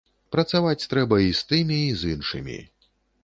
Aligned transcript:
Працаваць 0.35 0.87
трэба 0.93 1.19
і 1.25 1.29
з 1.39 1.45
тымі, 1.51 1.79
і 1.91 1.93
з 2.01 2.13
іншымі. 2.13 2.57